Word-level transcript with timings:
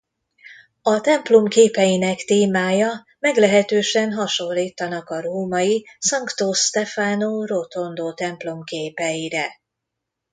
A 0.81 1.01
templom 1.01 1.47
képeinek 1.47 2.17
témája 2.17 3.05
meglehetősen 3.19 4.13
hasonlítanak 4.13 5.09
a 5.09 5.21
római 5.21 5.85
Sancto 5.99 6.53
Stefano 6.53 7.45
Rotondo 7.45 8.13
templom 8.13 8.63
képeire. 8.63 9.59